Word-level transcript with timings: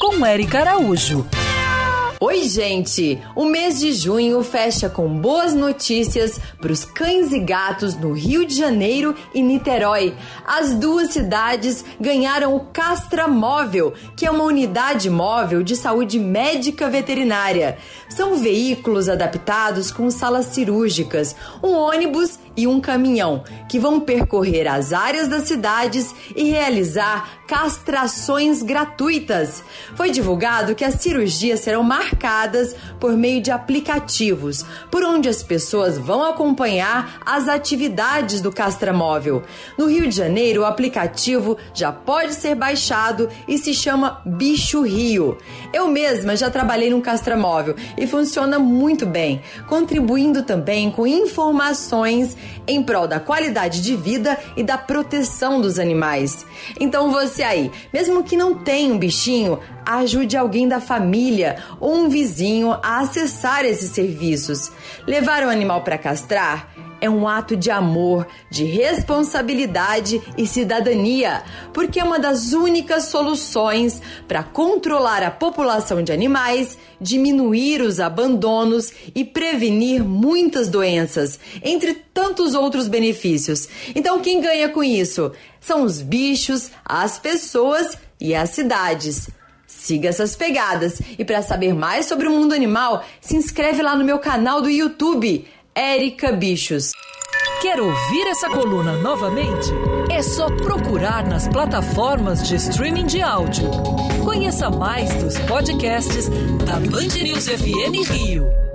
Com 0.00 0.24
Eric 0.24 0.56
Araújo. 0.56 1.26
Oi, 2.20 2.42
gente! 2.42 3.22
O 3.36 3.44
mês 3.44 3.78
de 3.78 3.92
junho 3.92 4.42
fecha 4.42 4.90
com 4.90 5.08
boas 5.20 5.54
notícias 5.54 6.40
para 6.60 6.72
os 6.72 6.84
cães 6.84 7.30
e 7.30 7.38
gatos 7.38 7.94
no 7.94 8.12
Rio 8.12 8.44
de 8.44 8.56
Janeiro 8.56 9.14
e 9.32 9.40
Niterói. 9.40 10.12
As 10.44 10.74
duas 10.74 11.12
cidades 11.12 11.84
ganharam 12.00 12.56
o 12.56 12.64
Castra 12.72 13.28
Móvel, 13.28 13.94
que 14.16 14.26
é 14.26 14.30
uma 14.32 14.42
unidade 14.42 15.08
móvel 15.08 15.62
de 15.62 15.76
saúde 15.76 16.18
médica 16.18 16.90
veterinária. 16.90 17.78
São 18.08 18.34
veículos 18.34 19.08
adaptados 19.08 19.92
com 19.92 20.10
salas 20.10 20.46
cirúrgicas, 20.46 21.36
um 21.62 21.68
ônibus 21.68 22.36
e 22.56 22.66
um 22.66 22.80
caminhão, 22.80 23.44
que 23.68 23.78
vão 23.78 24.00
percorrer 24.00 24.66
as 24.66 24.92
áreas 24.92 25.28
das 25.28 25.44
cidades 25.44 26.12
e 26.34 26.50
realizar 26.50 27.38
castrações 27.46 28.60
gratuitas. 28.60 29.62
Foi 29.94 30.10
divulgado 30.10 30.74
que 30.74 30.84
as 30.84 30.94
cirurgias 30.94 31.60
serão 31.60 31.84
marcadas 31.84 32.07
por 33.00 33.16
meio 33.16 33.40
de 33.40 33.50
aplicativos, 33.50 34.64
por 34.90 35.02
onde 35.02 35.28
as 35.28 35.42
pessoas 35.42 35.96
vão 35.98 36.22
acompanhar 36.22 37.20
as 37.24 37.48
atividades 37.48 38.40
do 38.40 38.52
castramóvel. 38.52 39.42
No 39.76 39.86
Rio 39.86 40.08
de 40.08 40.14
Janeiro, 40.14 40.62
o 40.62 40.64
aplicativo 40.64 41.56
já 41.72 41.90
pode 41.92 42.34
ser 42.34 42.54
baixado 42.54 43.28
e 43.46 43.58
se 43.58 43.72
chama 43.72 44.20
Bicho 44.24 44.82
Rio. 44.82 45.38
Eu 45.72 45.88
mesma 45.88 46.36
já 46.36 46.50
trabalhei 46.50 46.90
num 46.90 47.00
castramóvel 47.00 47.74
e 47.96 48.06
funciona 48.06 48.58
muito 48.58 49.06
bem, 49.06 49.42
contribuindo 49.66 50.42
também 50.42 50.90
com 50.90 51.06
informações 51.06 52.36
em 52.66 52.82
prol 52.82 53.06
da 53.06 53.18
qualidade 53.18 53.80
de 53.82 53.96
vida 53.96 54.38
e 54.56 54.62
da 54.62 54.76
proteção 54.76 55.60
dos 55.60 55.78
animais. 55.78 56.44
Então 56.78 57.10
você 57.10 57.42
aí, 57.42 57.70
mesmo 57.92 58.22
que 58.22 58.36
não 58.36 58.54
tenha 58.54 58.92
um 58.92 58.98
bichinho, 58.98 59.58
ajude 59.84 60.36
alguém 60.36 60.68
da 60.68 60.80
família 60.80 61.56
ou 61.80 61.97
um 61.98 62.08
vizinho 62.08 62.72
a 62.82 63.00
acessar 63.00 63.64
esses 63.64 63.90
serviços. 63.90 64.70
Levar 65.06 65.42
o 65.42 65.50
animal 65.50 65.82
para 65.82 65.98
castrar 65.98 66.68
é 67.00 67.08
um 67.08 67.28
ato 67.28 67.56
de 67.56 67.70
amor, 67.70 68.26
de 68.50 68.64
responsabilidade 68.64 70.20
e 70.36 70.46
cidadania, 70.46 71.42
porque 71.72 72.00
é 72.00 72.04
uma 72.04 72.18
das 72.18 72.52
únicas 72.52 73.04
soluções 73.04 74.02
para 74.26 74.42
controlar 74.42 75.22
a 75.22 75.30
população 75.30 76.02
de 76.02 76.12
animais, 76.12 76.76
diminuir 77.00 77.82
os 77.82 78.00
abandonos 78.00 78.92
e 79.14 79.24
prevenir 79.24 80.02
muitas 80.02 80.68
doenças, 80.68 81.38
entre 81.62 81.94
tantos 81.94 82.54
outros 82.54 82.88
benefícios. 82.88 83.68
Então, 83.94 84.20
quem 84.20 84.40
ganha 84.40 84.68
com 84.68 84.82
isso? 84.82 85.32
São 85.60 85.82
os 85.82 86.00
bichos, 86.00 86.70
as 86.84 87.18
pessoas 87.18 87.96
e 88.20 88.34
as 88.34 88.50
cidades. 88.50 89.28
Siga 89.68 90.08
essas 90.08 90.34
pegadas 90.34 90.98
e 91.18 91.24
para 91.26 91.42
saber 91.42 91.74
mais 91.74 92.06
sobre 92.06 92.26
o 92.26 92.30
mundo 92.30 92.54
animal, 92.54 93.04
se 93.20 93.36
inscreve 93.36 93.82
lá 93.82 93.94
no 93.94 94.02
meu 94.02 94.18
canal 94.18 94.62
do 94.62 94.70
YouTube 94.70 95.46
Érica 95.74 96.32
Bichos. 96.32 96.90
Quer 97.60 97.78
ouvir 97.78 98.26
essa 98.28 98.48
coluna 98.48 98.96
novamente? 98.96 99.68
É 100.10 100.22
só 100.22 100.46
procurar 100.46 101.26
nas 101.28 101.46
plataformas 101.48 102.48
de 102.48 102.56
streaming 102.56 103.04
de 103.04 103.20
áudio. 103.20 103.70
Conheça 104.24 104.70
mais 104.70 105.12
dos 105.22 105.38
podcasts 105.40 106.28
da 106.64 106.80
Band 106.90 107.22
News 107.22 107.46
FM 107.46 108.10
Rio. 108.10 108.67